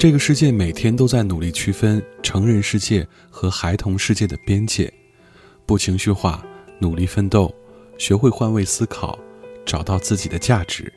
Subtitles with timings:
[0.00, 4.90] 这个世界每天都在努力区分成人世界和孩童世界的边界，
[5.66, 6.42] 不情绪化，
[6.78, 7.54] 努力奋斗，
[7.98, 9.18] 学会换位思考，
[9.66, 10.90] 找到自己的价值，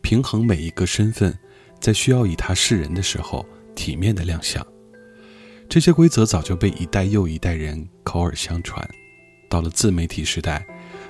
[0.00, 1.32] 平衡每一个身份，
[1.78, 4.66] 在需要以他示人的时候，体面的亮相。
[5.68, 8.84] 这些规则早就被一代又一代人口耳相传。
[9.48, 10.66] 到了自媒体时代，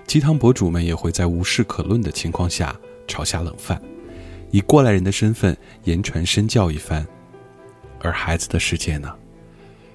[0.06, 2.78] 鸡汤博主们也会在无事可论的情况下
[3.08, 3.80] 炒下冷饭，
[4.50, 7.06] 以过来人的身份言传身教一番。
[8.00, 9.12] 而孩子的世界呢？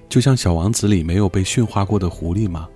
[0.08, 2.68] 就像《小王子》里没有被驯化过的狐狸吗？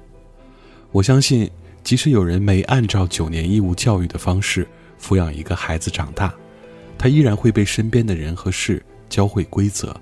[0.91, 1.48] 我相信，
[1.84, 4.66] 即使有人没按照九年义务教育的方式
[5.00, 6.34] 抚养一个孩子长大，
[6.98, 9.94] 他依然会被身边的人和事教会规则，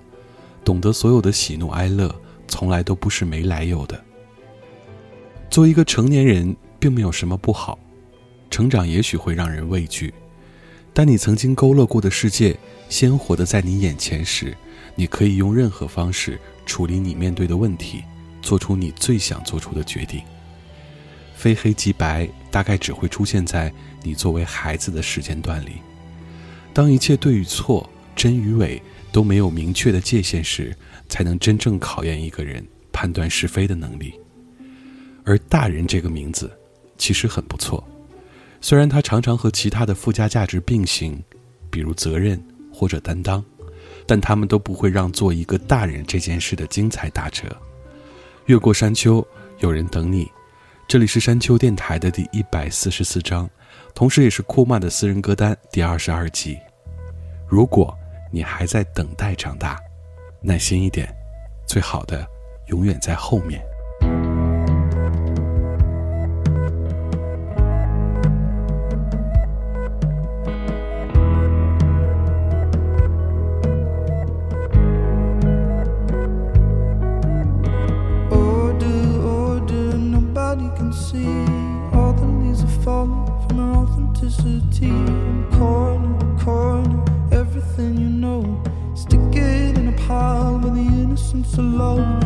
[0.65, 2.13] 懂得所有的喜怒哀乐
[2.47, 4.03] 从来都不是没来由的。
[5.51, 7.77] 作为一个成年人，并没有什么不好，
[8.49, 10.11] 成长也许会让人畏惧，
[10.93, 12.57] 但你曾经勾勒过的世界
[12.89, 14.57] 鲜活的在你眼前时。
[14.99, 18.03] 你可以用任何方式处理你面对的问题，
[18.41, 20.21] 做出你最想做出的决定。
[21.33, 23.73] 非黑即白，大概只会出现在
[24.03, 25.75] 你作为孩子的时间段里。
[26.73, 30.75] 当一切对与错、真与伪都没有明确的界限时，
[31.07, 34.19] 才能真正考验一个人判断是非的能力。
[35.23, 36.51] 而“大人”这个名字
[36.97, 37.81] 其实很不错，
[38.59, 41.23] 虽然它常常和其他的附加价值并行，
[41.69, 42.43] 比如责任
[42.73, 43.41] 或者担当。
[44.09, 47.45] 但他们都不会让做一个大人这件事的精彩打折。
[48.47, 49.23] 越过山丘，
[49.59, 50.27] 有人等你。
[50.87, 53.47] 这里是山丘电台的第一百四十四章，
[53.93, 56.57] 同时也是库玛的私人歌单第二十二集。
[57.47, 57.95] 如果
[58.31, 59.79] 你还在等待长大，
[60.41, 61.15] 耐心一点，
[61.67, 62.27] 最好的
[62.69, 63.63] 永远在后面。
[91.81, 92.18] Oh.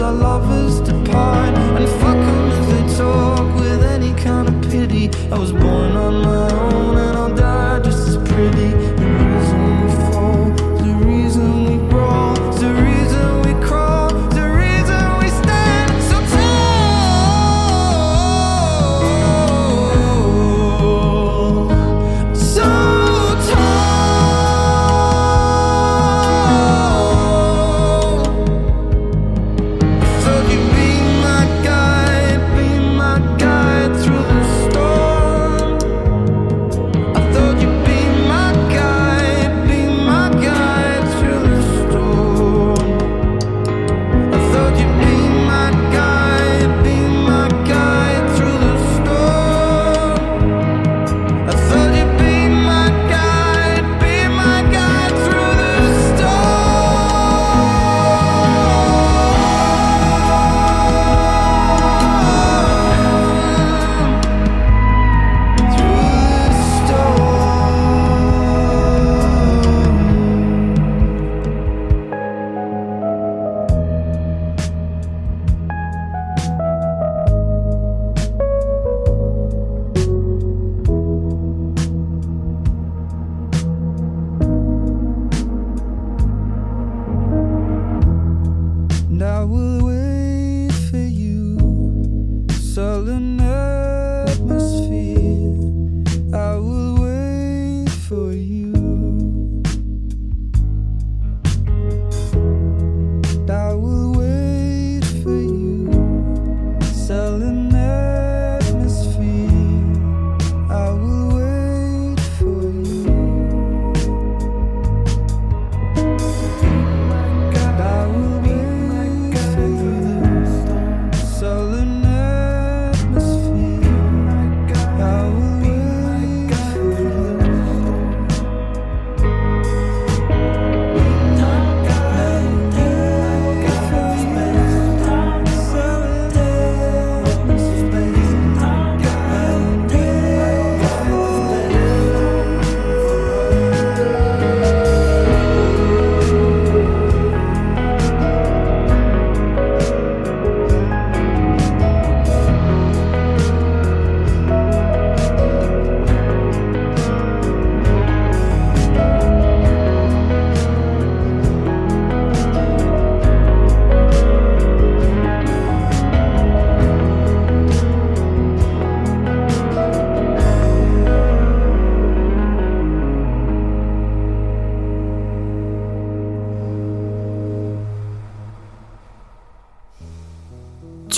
[0.00, 1.54] Our lovers depart.
[1.78, 5.10] And fuck 'em if they talk with any kind of pity.
[5.30, 5.69] I was born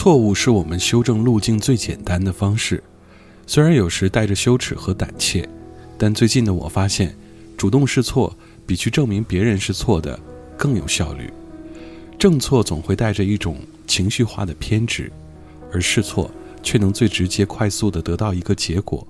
[0.03, 2.83] 错误是我们修正路径最简单的方式，
[3.47, 5.49] 虽然有时带着羞耻和胆怯，
[5.97, 7.17] 但最近的我发现，
[7.57, 10.19] 主动试错比去证明别人是错的
[10.57, 11.33] 更有效率。
[12.19, 15.09] 正错总会带着一种情绪化的偏执，
[15.73, 16.29] 而试错
[16.65, 19.07] 却能最直接、快速的得到一个结果，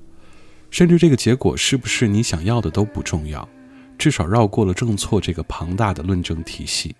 [0.70, 3.48] 甚至这个结果是不是你想要的都不重要，
[3.96, 6.94] 至少绕过了正错这个庞大的论证体系。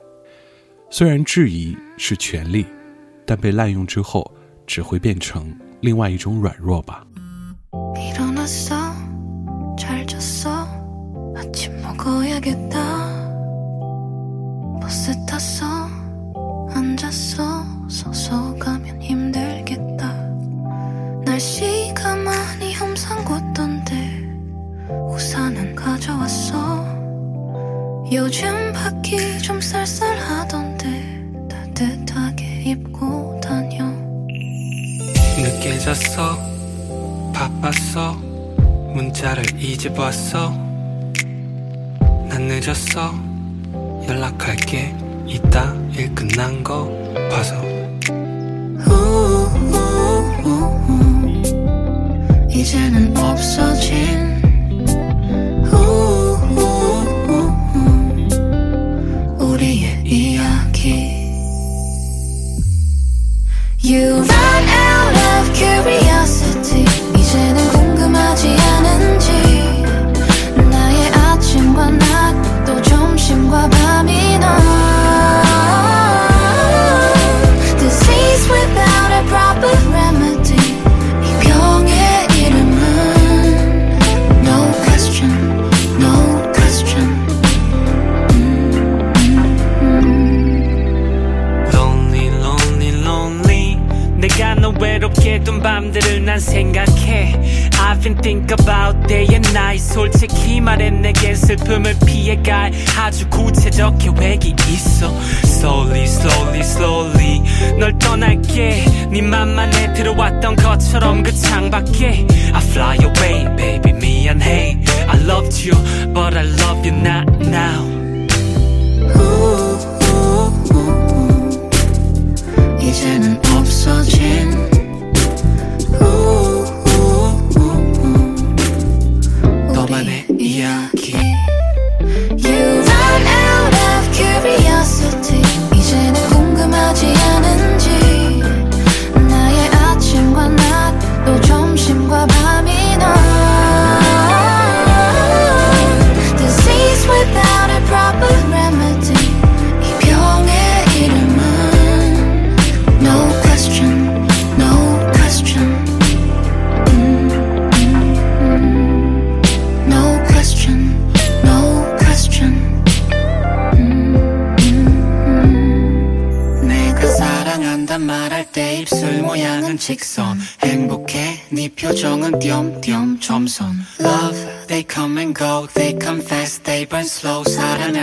[0.89, 2.65] 虽然质疑是权利。
[3.26, 4.24] 但被滥用之后，
[4.66, 7.06] 只会变成另外一种软弱吧。
[7.96, 8.76] 일어났어
[9.78, 10.68] 잘 잤어
[11.36, 12.80] 아침 먹어야겠다
[14.82, 15.66] 버스 탔어
[16.74, 17.44] 앉았어
[17.90, 20.14] 서서 가면 힘들겠다
[21.26, 24.26] 날씨가 많이 험상궂던데
[24.90, 26.86] 우산은 가져왔어
[28.12, 33.85] 요즘 밖이 좀 쌀쌀하던데 따뜻하게 입고 다녀.
[35.37, 36.39] 늦게 잤어?
[37.35, 38.13] 바빴어?
[38.95, 40.51] 문자를 이제 봤어?
[42.29, 43.15] 난 늦었어?
[44.09, 44.95] 연락할게.
[45.27, 46.91] 이따 일 끝난 거
[47.31, 47.82] 봐서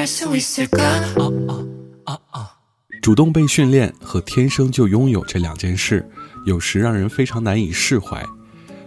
[0.09, 0.79] 수 있을까
[1.17, 1.67] 어, 어,
[2.07, 2.47] 어, 어.
[3.03, 6.09] 主动被训练和天生就拥有这两件事，
[6.47, 8.25] 有时让人非常难以释怀。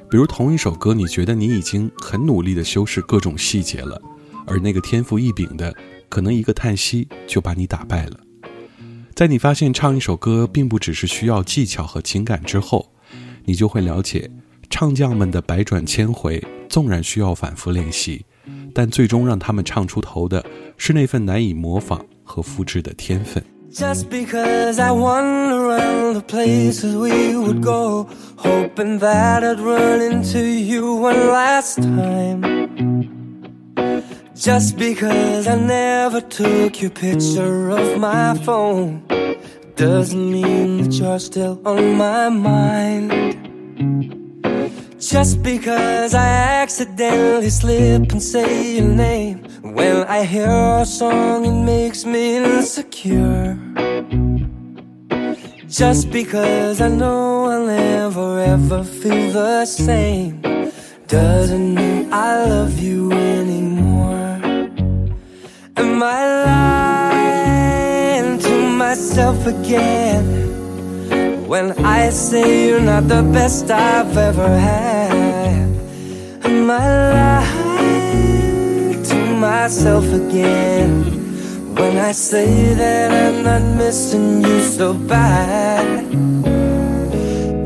[0.10, 4.02] 比如同一首歌，你觉得你已经很努力地修饰各种细节了，
[4.48, 5.76] 而那个天赋异禀的，
[6.10, 8.20] 可能一个叹息就把你打败了。
[9.14, 12.94] 在你发现唱一首歌并不只是需要技巧和情感之后，
[13.46, 14.32] 你就会了解，
[14.70, 18.26] 唱将们的百转千回，纵然需要反复练习，
[18.74, 20.44] 但最终让他们唱出头的
[20.78, 23.44] 是那份难以模仿和复制的天分。
[23.72, 28.08] Just because I wander around the places we would go,
[28.38, 32.42] hoping that I'd run into you one last time.
[34.36, 39.02] Just because I never took your picture of my phone,
[39.76, 44.21] doesn't mean that you're still on my mind.
[45.03, 46.29] Just because I
[46.63, 49.43] accidentally slip and say your name.
[49.63, 53.59] When I hear a song it makes me insecure.
[55.67, 60.41] Just because I know I'll never ever feel the same.
[61.09, 64.39] Doesn't mean I love you anymore.
[65.79, 66.45] Am I
[68.15, 70.52] lying to myself again?
[71.53, 75.69] When I say you're not the best I've ever had
[76.47, 81.05] Am I lying to myself again.
[81.75, 86.11] When I say that I'm not missing you so bad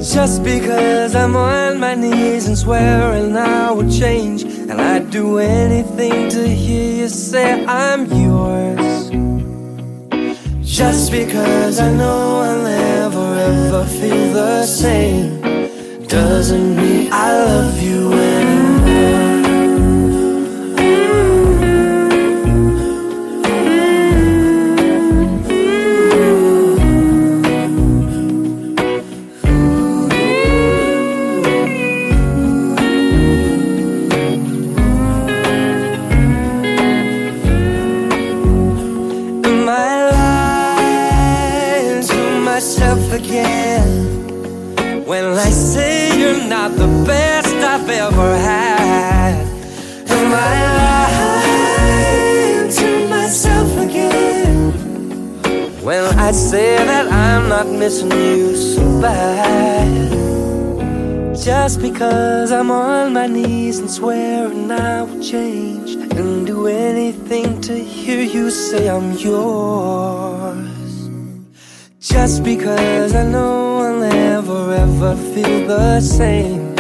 [0.01, 4.43] Just because I'm on my knees and swearing I would change.
[4.43, 9.11] And I'd do anything to hear you say I'm yours.
[10.61, 13.26] Just because I know I'll never
[13.77, 15.41] ever feel the same.
[16.07, 18.26] Doesn't mean I love you
[43.17, 45.05] again.
[45.07, 49.35] When I say you're not the best I've ever had
[50.17, 54.73] Am I lying to myself again?
[55.83, 59.87] When I say that I'm not missing you so bad.
[61.37, 67.75] Just because I'm on my knees and swearing I will change And do anything to
[67.79, 70.76] hear you say I'm yours
[72.06, 76.74] Just because I know I'll never ever feel the same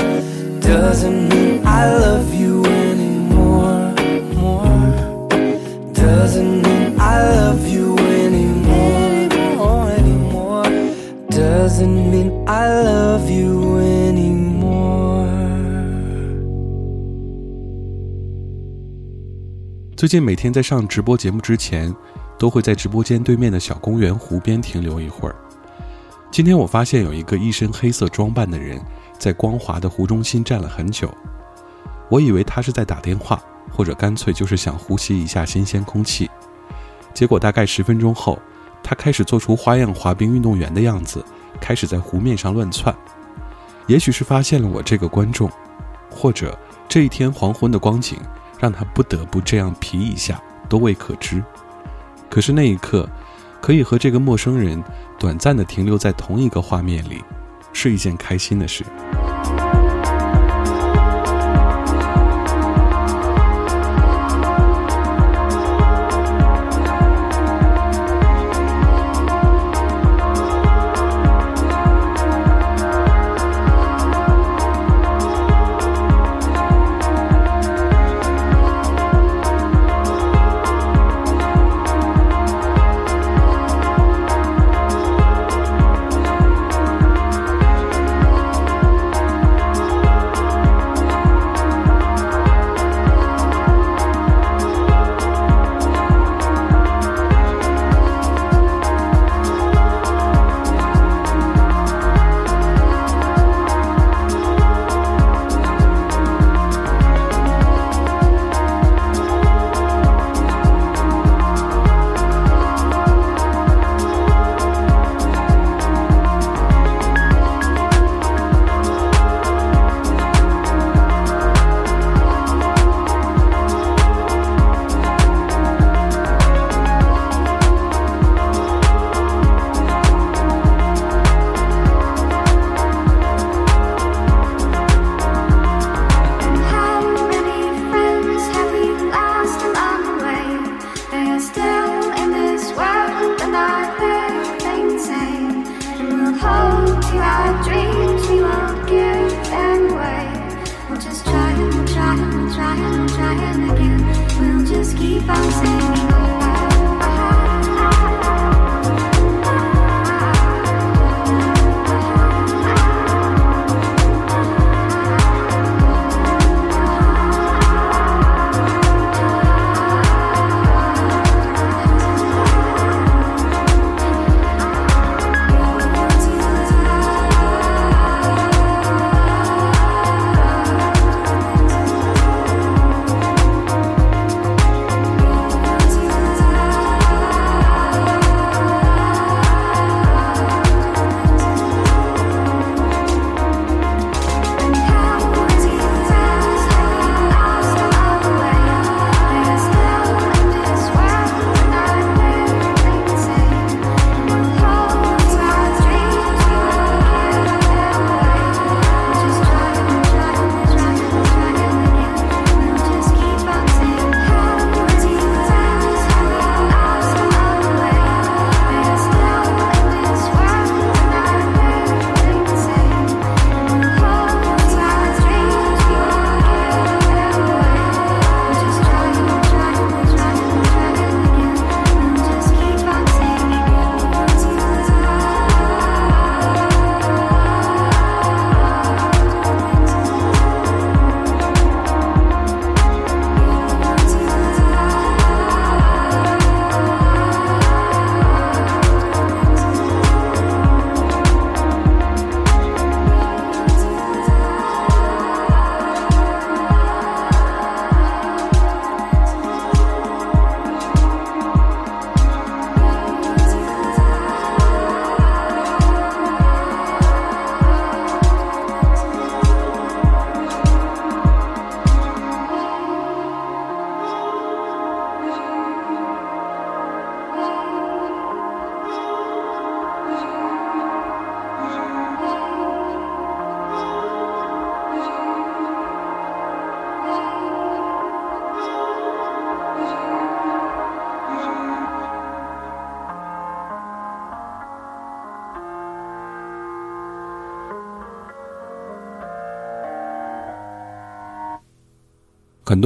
[0.59, 3.93] Doesn't mean I love you anymore
[4.35, 5.27] more.
[5.93, 10.65] Doesn't mean I love you anymore anymore
[11.29, 14.31] Doesn't mean I love you anymore
[19.95, 21.95] 最近每天在上直播节目之前，
[22.38, 25.36] 都会在直播间对面的小公园湖边停留一会儿。
[26.30, 28.80] 今天我发现有一个一身黑色装扮的人
[29.18, 31.12] 在光滑的湖中心站了很久，
[32.10, 33.40] 我以为他是在打电话，
[33.72, 36.28] 或者干脆就是想呼吸一下新鲜空气。
[37.14, 38.38] 结果大概十分钟后，
[38.82, 41.24] 他开始做出花样滑冰运动员的样子，
[41.60, 42.94] 开始在湖面上乱窜。
[43.86, 45.50] 也许是发现了我这个观众，
[46.10, 48.18] 或者这一天黄昏的光景
[48.58, 51.42] 让他不得不这样皮一下，都未可知。
[52.28, 53.08] 可是那一刻，
[53.60, 54.82] 可以和这个陌生人
[55.18, 57.22] 短暂的停留在同一个画面里，
[57.72, 58.84] 是一件开心的事。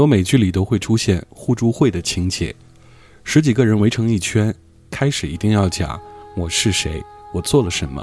[0.01, 2.57] 多美剧里都会出现互助会的情节，
[3.23, 4.55] 十几个人围成一圈，
[4.91, 6.01] 开始一定要讲
[6.35, 8.03] 我是谁，我做了什么，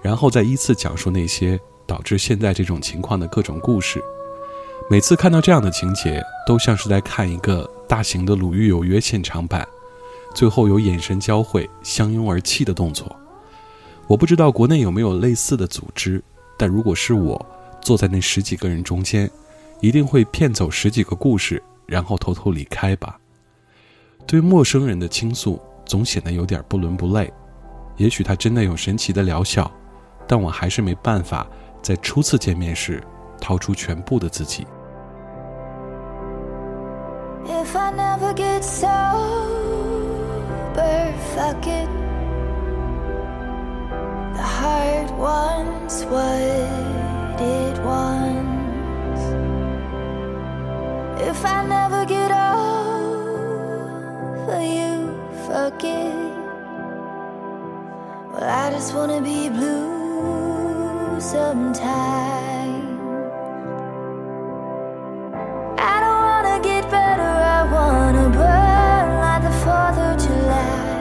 [0.00, 4.00] 然后再依次讲述那些导致现在这种情况的各种故事。
[4.88, 9.66] 每次看到这样的情节，都像是在看一个大型的《鲁豫有约》现场版，
[10.36, 13.10] 最后有眼神交汇、相拥而泣的动作。
[14.06, 16.22] 我不知道国内有没有类似的组织，
[16.56, 17.44] 但如果是我
[17.80, 19.28] 坐在那十几个人中间。
[19.82, 23.18] 一定会骗走十几个故事，然后偷偷离开吧。
[24.24, 27.30] 对陌生人的倾诉总显得有点不伦不类。
[27.96, 29.68] 也许他真的有神奇的疗效，
[30.26, 31.44] 但我还是没办法
[31.82, 33.02] 在初次见面时
[33.40, 34.64] 掏出全部的自己。
[37.44, 38.92] If I never get sober,
[41.34, 41.88] fuck it.
[44.34, 48.52] The heart wants what it wants.
[51.18, 53.62] If I never get over
[54.62, 55.14] you,
[55.84, 56.32] it.
[58.32, 62.98] Well, I just wanna be blue sometime.
[65.78, 71.00] I don't wanna get better, I wanna burn like the 4th of July.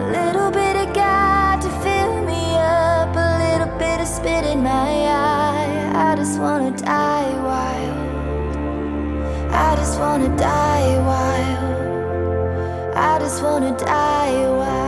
[0.00, 4.62] A little bit of God to fill me up, a little bit of spit in
[4.62, 5.90] my eye.
[5.94, 8.01] I just wanna die wild.
[9.54, 12.96] I just wanna die wild.
[12.96, 14.81] I just wanna die wild.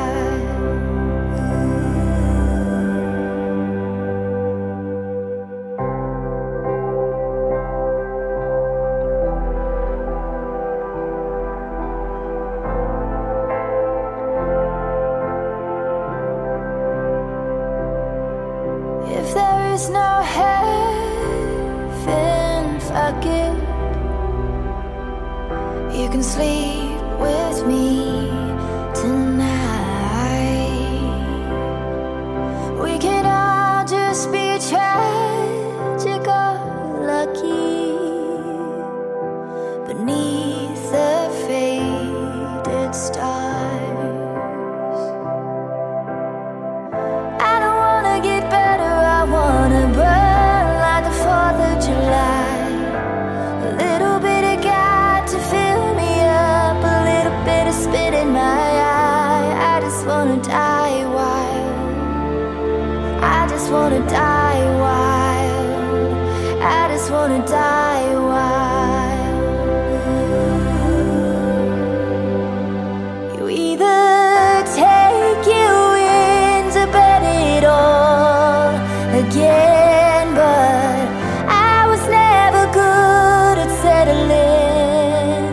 [79.27, 81.05] Again, but
[81.49, 85.45] I was never good at settling,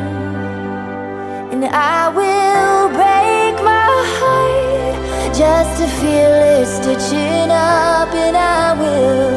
[1.53, 4.95] and I will break my heart
[5.41, 9.35] just to feel it stitching up, and I will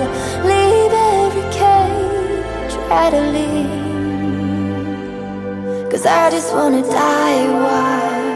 [0.51, 0.92] leave
[1.23, 3.83] every cage rattling.
[5.90, 8.35] Cause I just wanna die wild.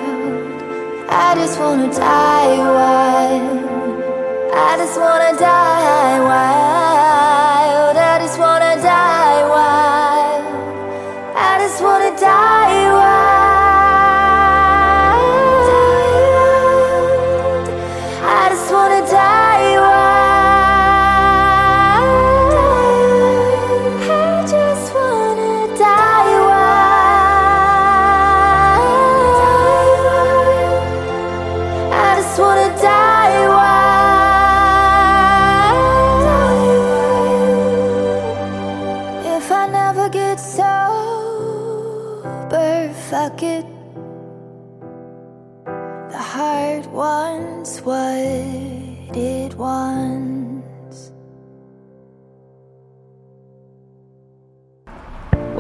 [1.11, 3.69] I just wanna die wild.
[4.69, 5.68] I just wanna die
[6.17, 6.68] why,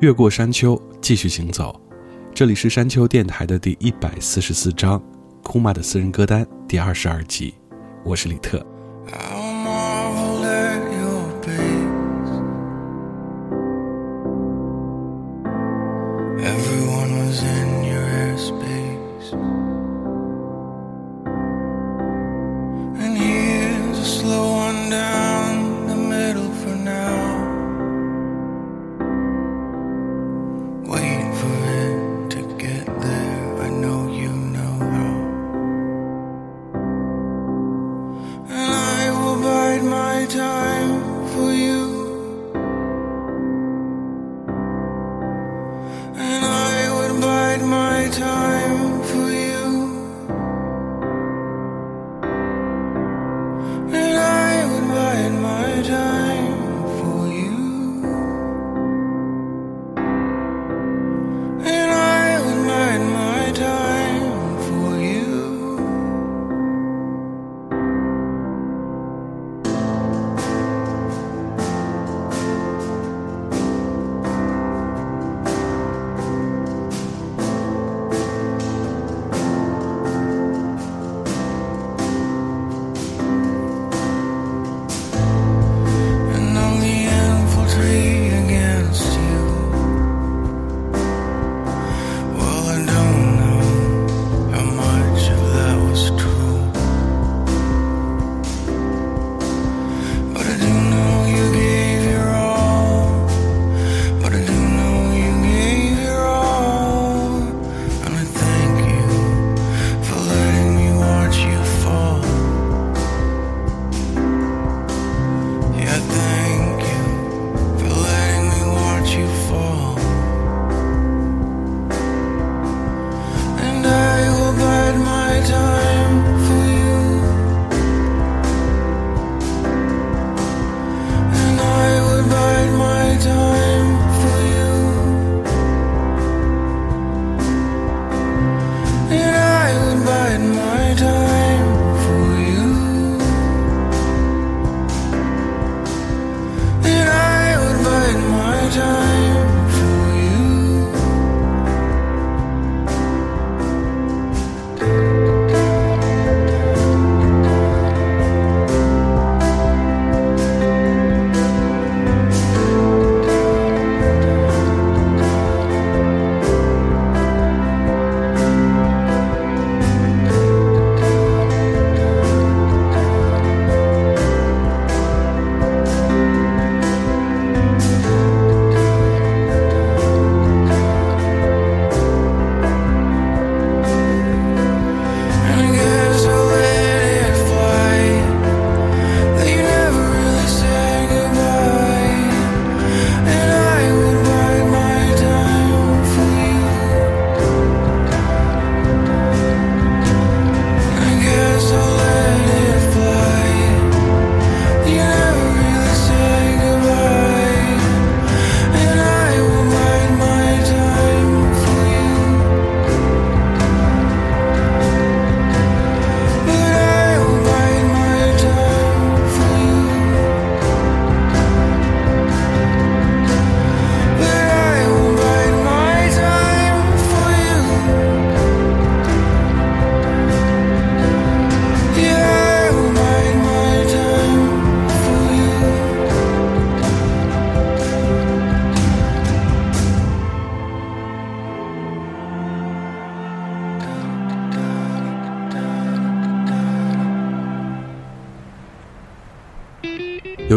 [0.00, 1.78] 越过山丘，继续行走。
[2.34, 5.02] 这里是山丘电台的第一百四十四章，
[5.42, 7.52] 库玛的私人歌单第二十二集。
[8.02, 8.69] 我是李特。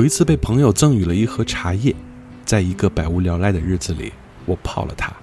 [0.04, 1.96] 有一次被朋友赠予了一盒茶叶，
[2.44, 4.12] 在一个百无聊赖的日子里，
[4.46, 5.14] 我泡了它，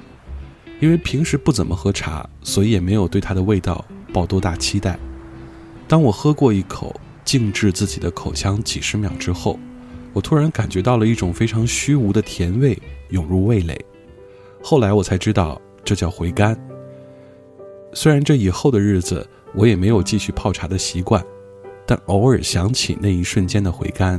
[0.80, 4.98] 因为平时不怎么喝茶，所以也没有对它的味道抱多大期待。
[5.86, 9.60] 当我喝过一口，静置自己的口腔几十秒之后，
[10.14, 12.78] 我突然感觉到了一种非常虚无的甜味
[13.10, 13.78] 涌入味蕾。
[14.62, 16.58] 后来我才知道，这叫回甘。
[17.92, 21.22] 虽然这以后的日子我也没有继续泡茶的习惯，
[21.84, 24.18] 但偶尔想起那一瞬间的回甘，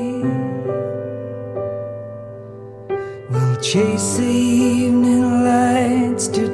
[3.71, 6.50] chase the evening lights to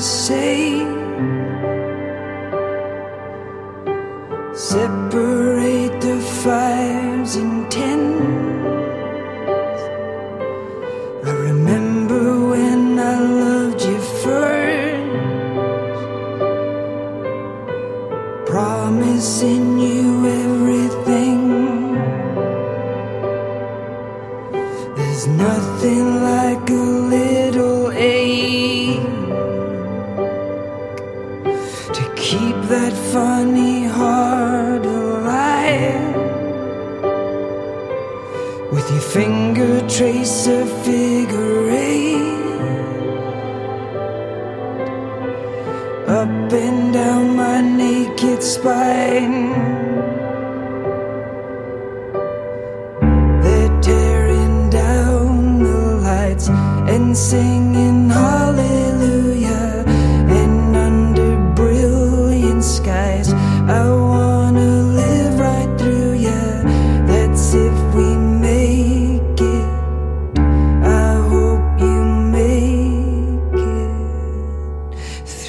[0.00, 0.69] say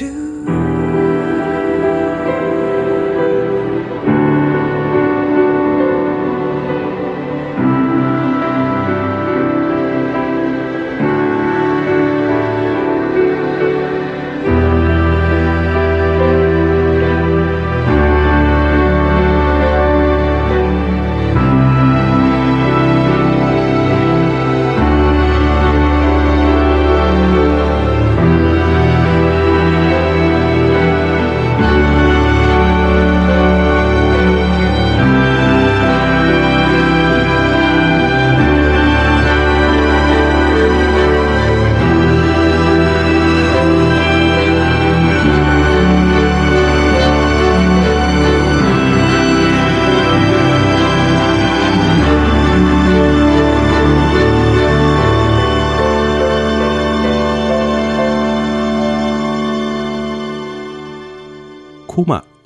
[0.01, 0.30] Do.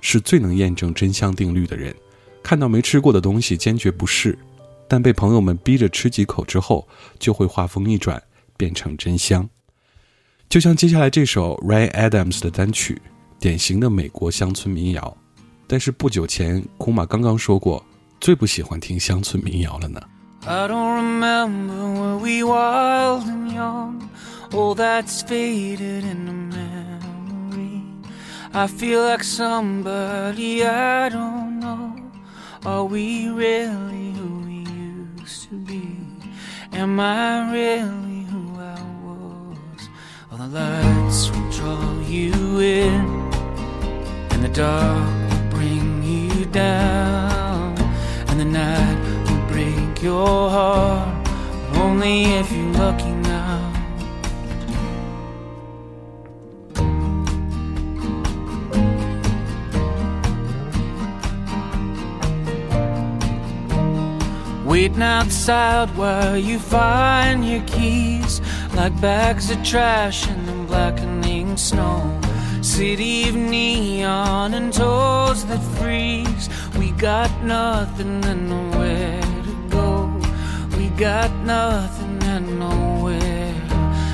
[0.05, 1.91] 是最能验证真香定律的人，
[2.43, 4.37] 看到没吃过的东西坚决不试，
[4.87, 6.87] 但被朋友们逼着吃几口之后，
[7.17, 8.21] 就会话锋一转，
[8.55, 9.49] 变成真香。
[10.47, 13.01] 就像接下来这首 Ray Adams 的单曲，
[13.39, 15.17] 典型的美国乡村民谣。
[15.65, 17.83] 但是不久前，库玛刚刚说过，
[18.21, 19.99] 最不喜欢听乡村民谣了呢。
[20.45, 20.67] I
[28.57, 31.93] I feel like somebody I don't know.
[32.65, 35.97] Are we really who we used to be?
[36.71, 39.89] Am I really who I was?
[40.31, 43.05] All the lights will draw you in,
[44.31, 47.77] and the dark will bring you down,
[48.29, 48.97] and the night
[49.27, 51.27] will break your heart.
[51.71, 53.24] But only if you're lucky
[64.75, 68.41] Waiting outside while you find your keys,
[68.75, 72.19] like bags of trash in the blackening snow.
[72.61, 76.49] City of neon and toes that freeze.
[76.77, 80.21] We got nothing and nowhere to go.
[80.77, 83.55] We got nothing and nowhere.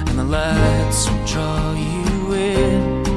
[0.09, 3.07] And the lights will draw you in,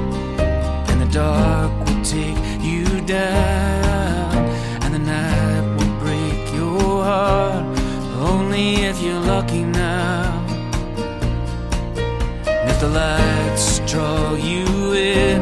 [0.89, 3.94] and the dark will take you down,
[7.15, 7.65] heart.
[8.33, 10.23] Only if you're lucky now.
[12.61, 14.67] And if the lights draw you
[15.19, 15.41] in,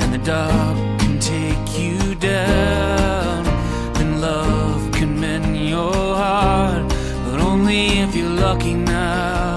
[0.00, 1.98] and the dark can take you
[2.32, 3.44] down,
[3.96, 6.84] then love can mend your heart.
[7.24, 9.51] But only if you're lucky now.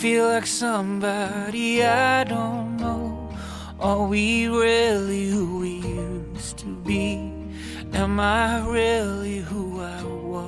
[0.00, 3.28] Feel like somebody I don't know.
[3.78, 7.30] Are we really who we used to be?
[7.92, 10.46] Am I really who I was?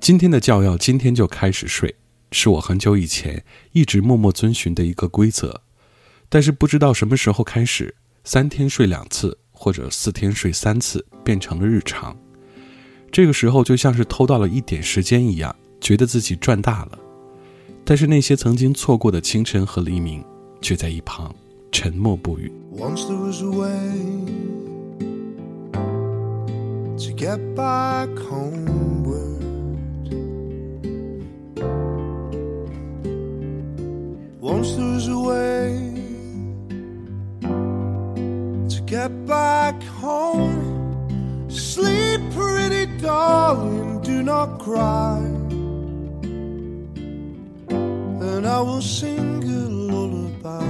[0.00, 1.96] 今天的觉要，今天就开始睡，
[2.30, 5.62] 是我很久以前一直默默遵循的一个规则。
[6.28, 12.16] 但是不知道什么时候开始，三天睡两次，或者四天睡三次，变成了日常。
[13.10, 16.98] 这个时候就像是偷到了一点时间一样，觉得自己赚大了。
[17.84, 20.24] 但是那些曾经错过的清晨和黎明，
[20.60, 21.34] 却在一旁
[21.72, 22.50] 沉默不语。
[22.72, 23.68] Once there was a way
[26.96, 29.42] to get back homeward.
[34.40, 35.92] Once there was a way
[38.68, 40.70] to get back home.
[41.48, 45.41] Sleep, pretty darling, do not cry.
[48.42, 50.66] And I will sing a lullaby.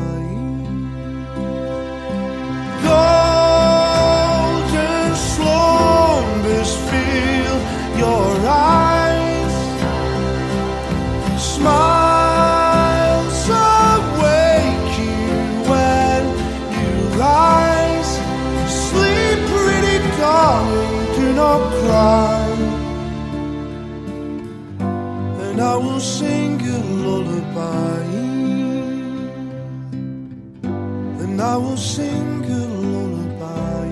[3.72, 7.58] Golden slumbers fill
[7.96, 9.54] your eyes.
[11.52, 15.24] Smiles awake you
[15.72, 16.22] when
[16.76, 16.92] you
[17.24, 18.12] rise.
[18.68, 22.52] Sleep, pretty darling, do not cry.
[25.46, 26.41] And I will sing
[26.92, 28.02] lullaby.
[31.22, 33.88] And I will sing a lullaby.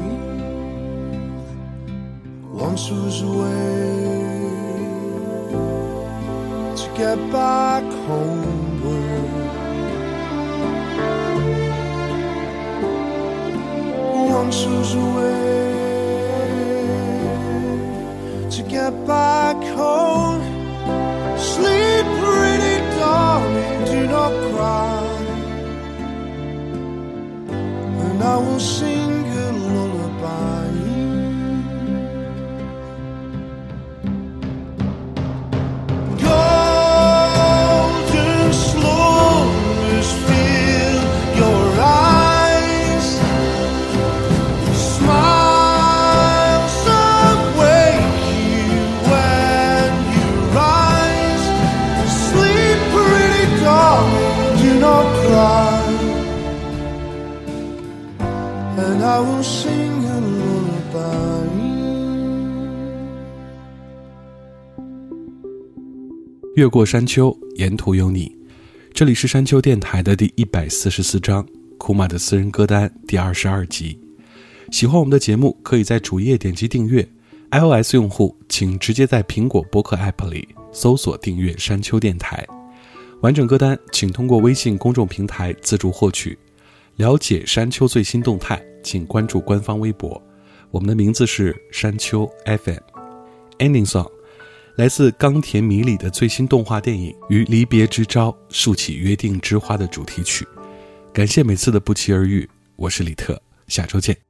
[2.65, 4.11] Once was a way
[6.81, 9.31] to get back homeward.
[14.39, 15.41] Once was a way
[18.51, 20.00] to get back home.
[28.41, 29.00] 呼吸
[66.61, 68.37] 越过山丘，沿途有你。
[68.93, 71.43] 这里是山丘电台的第一百四十四章，
[71.79, 73.99] 库玛的私人歌单第二十二集。
[74.71, 77.09] 喜欢我们的节目，可以在主页点击订阅。
[77.51, 82.47] iOS 用户请直接在苹果播客 App 里搜索订阅山丘电台。
[83.23, 86.39] 完整歌单请通过微信公众平台自助获取。
[86.97, 90.23] 了解山丘最新动态，请关注官方微博。
[90.71, 92.83] 我们的名字是山丘 FM。
[93.61, 94.11] Ending song
[94.81, 100.49] 来自冈田弥里的最新动画电影《于离别之朝竖起约定之花》的主题曲。
[101.13, 104.30] 感谢每次的不期而遇，我是李特，下周见。